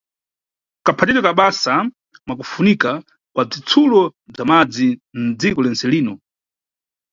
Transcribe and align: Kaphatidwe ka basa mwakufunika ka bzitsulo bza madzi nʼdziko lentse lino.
Kaphatidwe 0.85 1.21
ka 1.25 1.31
basa 1.39 1.73
mwakufunika 2.25 2.91
ka 3.33 3.41
bzitsulo 3.49 3.99
bza 4.31 4.43
madzi 4.49 4.87
nʼdziko 5.27 5.59
lentse 5.65 5.85
lino. 5.93 6.13